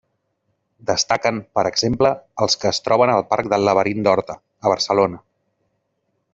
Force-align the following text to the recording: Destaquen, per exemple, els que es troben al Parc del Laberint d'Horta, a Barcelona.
Destaquen, 0.91 1.41
per 1.59 1.63
exemple, 1.71 2.11
els 2.45 2.57
que 2.63 2.69
es 2.71 2.81
troben 2.87 3.13
al 3.17 3.23
Parc 3.35 3.53
del 3.55 3.69
Laberint 3.69 4.03
d'Horta, 4.09 4.41
a 4.67 4.75
Barcelona. 4.75 5.25